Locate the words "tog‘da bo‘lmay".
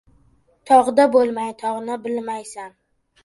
0.69-1.53